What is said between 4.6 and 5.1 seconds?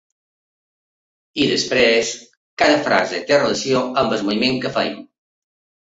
que fem.